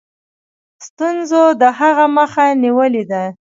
[0.87, 3.23] ستونزو د هغه مخه نیولې ده.